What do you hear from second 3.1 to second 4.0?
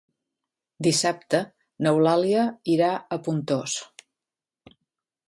a Pontós.